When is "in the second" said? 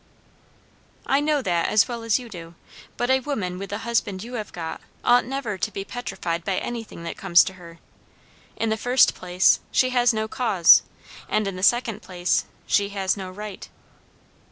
11.47-12.01